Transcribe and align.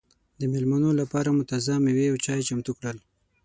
د 0.39 0.41
مېلمنو 0.51 0.89
لپاره 1.01 1.29
مو 1.35 1.43
تازه 1.51 1.73
مېوې 1.83 2.05
او 2.11 2.17
چای 2.25 2.41
چمتو 2.47 2.71
کړل. 2.79 2.97